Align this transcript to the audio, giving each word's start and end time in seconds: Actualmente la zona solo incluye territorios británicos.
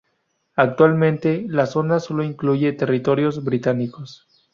Actualmente 0.55 1.45
la 1.47 1.67
zona 1.67 1.99
solo 1.99 2.23
incluye 2.23 2.73
territorios 2.73 3.43
británicos. 3.43 4.27